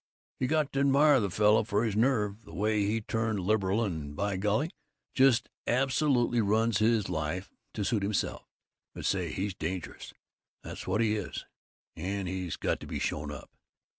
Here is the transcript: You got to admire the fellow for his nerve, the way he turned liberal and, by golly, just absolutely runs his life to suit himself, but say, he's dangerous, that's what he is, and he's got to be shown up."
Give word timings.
You 0.39 0.47
got 0.47 0.73
to 0.73 0.79
admire 0.79 1.19
the 1.19 1.29
fellow 1.29 1.63
for 1.63 1.85
his 1.85 1.95
nerve, 1.95 2.43
the 2.43 2.55
way 2.55 2.83
he 2.87 3.01
turned 3.01 3.39
liberal 3.39 3.83
and, 3.83 4.15
by 4.15 4.35
golly, 4.35 4.71
just 5.13 5.47
absolutely 5.67 6.41
runs 6.41 6.79
his 6.79 7.07
life 7.07 7.51
to 7.75 7.85
suit 7.85 8.01
himself, 8.01 8.47
but 8.95 9.05
say, 9.05 9.31
he's 9.31 9.53
dangerous, 9.53 10.11
that's 10.63 10.87
what 10.87 11.01
he 11.01 11.15
is, 11.15 11.45
and 11.95 12.27
he's 12.27 12.55
got 12.57 12.79
to 12.79 12.87
be 12.87 12.97
shown 12.97 13.31
up." 13.31 13.51